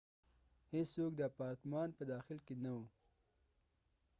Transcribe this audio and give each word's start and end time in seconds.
هیڅوک 0.73 1.11
د 1.15 1.21
اپارتمان 1.31 1.89
په 1.97 2.03
داخل 2.11 2.37
کې 2.45 2.55
نه 2.63 2.71
و 2.77 2.79